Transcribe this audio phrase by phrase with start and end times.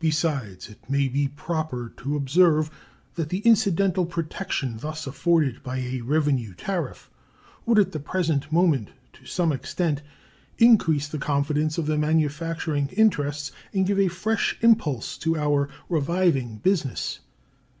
[0.00, 2.72] Besides, it may be proper to observe
[3.14, 7.08] that the incidental protection thus afforded by a revenue tariff
[7.64, 10.02] would at the present moment to some extent
[10.58, 16.56] increase the confidence of the manufacturing interests and give a fresh impulse to our reviving
[16.56, 17.20] business.